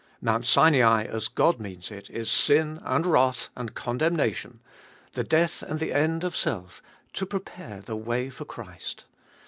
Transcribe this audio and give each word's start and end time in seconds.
Mount 0.19 0.47
Sinai, 0.47 1.03
as 1.03 1.27
God 1.27 1.59
means 1.59 1.91
it, 1.91 2.09
Is 2.09 2.27
sin 2.31 2.79
and 2.83 3.05
wrath 3.05 3.49
and 3.55 3.75
condemnation: 3.75 4.59
the 5.11 5.23
death 5.23 5.61
and 5.61 5.79
the 5.79 5.93
end 5.93 6.23
of 6.23 6.35
self, 6.35 6.81
to 7.13 7.25
prepare 7.27 7.81
the 7.81 7.95
way 7.95 8.31
for 8.31 8.43
Christ. 8.45 9.03